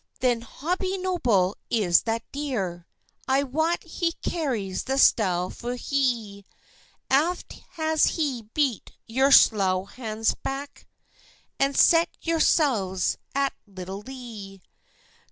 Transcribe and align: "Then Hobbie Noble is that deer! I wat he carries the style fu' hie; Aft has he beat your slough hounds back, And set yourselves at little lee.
"Then 0.19 0.41
Hobbie 0.41 0.97
Noble 0.97 1.55
is 1.69 2.01
that 2.09 2.23
deer! 2.31 2.87
I 3.27 3.43
wat 3.43 3.83
he 3.83 4.13
carries 4.13 4.85
the 4.85 4.97
style 4.97 5.51
fu' 5.51 5.77
hie; 5.77 6.43
Aft 7.11 7.61
has 7.73 8.07
he 8.17 8.49
beat 8.55 8.93
your 9.05 9.31
slough 9.31 9.93
hounds 9.97 10.33
back, 10.33 10.87
And 11.59 11.77
set 11.77 12.09
yourselves 12.19 13.19
at 13.35 13.53
little 13.67 13.99
lee. 14.01 14.63